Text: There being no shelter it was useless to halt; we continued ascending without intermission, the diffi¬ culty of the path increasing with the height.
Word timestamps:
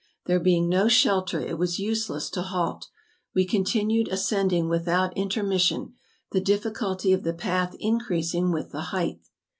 There 0.25 0.39
being 0.39 0.67
no 0.67 0.87
shelter 0.87 1.39
it 1.39 1.59
was 1.59 1.77
useless 1.77 2.31
to 2.31 2.41
halt; 2.41 2.87
we 3.35 3.45
continued 3.45 4.07
ascending 4.07 4.67
without 4.67 5.15
intermission, 5.15 5.93
the 6.31 6.41
diffi¬ 6.41 6.73
culty 6.73 7.13
of 7.13 7.21
the 7.21 7.35
path 7.35 7.75
increasing 7.79 8.51
with 8.51 8.71
the 8.71 8.81
height. 8.85 9.19